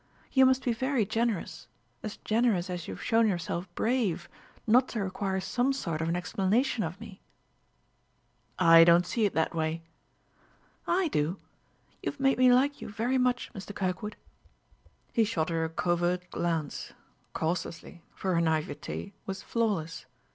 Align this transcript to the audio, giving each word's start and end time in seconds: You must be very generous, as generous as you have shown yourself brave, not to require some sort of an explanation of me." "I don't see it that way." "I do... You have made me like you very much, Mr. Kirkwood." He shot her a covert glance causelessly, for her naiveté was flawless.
You 0.31 0.47
must 0.47 0.65
be 0.65 0.73
very 0.73 1.05
generous, 1.05 1.67
as 2.01 2.17
generous 2.17 2.71
as 2.71 2.87
you 2.87 2.95
have 2.95 3.03
shown 3.03 3.27
yourself 3.27 3.67
brave, 3.75 4.27
not 4.65 4.87
to 4.89 5.03
require 5.03 5.39
some 5.39 5.71
sort 5.73 6.01
of 6.01 6.09
an 6.09 6.15
explanation 6.15 6.83
of 6.83 6.99
me." 6.99 7.21
"I 8.57 8.83
don't 8.83 9.05
see 9.05 9.25
it 9.25 9.35
that 9.35 9.53
way." 9.53 9.83
"I 10.87 11.07
do... 11.09 11.37
You 12.01 12.09
have 12.13 12.19
made 12.19 12.39
me 12.39 12.51
like 12.51 12.81
you 12.81 12.89
very 12.89 13.19
much, 13.19 13.51
Mr. 13.53 13.75
Kirkwood." 13.75 14.15
He 15.13 15.23
shot 15.23 15.49
her 15.49 15.63
a 15.65 15.69
covert 15.69 16.31
glance 16.31 16.93
causelessly, 17.35 18.01
for 18.15 18.33
her 18.33 18.41
naiveté 18.41 19.13
was 19.27 19.43
flawless. 19.43 20.07